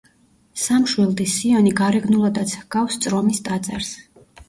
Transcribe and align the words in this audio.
სამშვილდის 0.61 1.35
სიონი 1.43 1.75
გარეგნულადაც 1.83 2.57
ჰგავს 2.65 3.01
წრომის 3.07 3.47
ტაძარს. 3.51 3.97